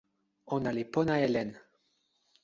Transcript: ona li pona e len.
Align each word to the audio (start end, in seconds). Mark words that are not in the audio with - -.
ona 0.55 0.69
li 0.77 0.83
pona 0.93 1.15
e 1.25 1.27
len. 1.35 1.49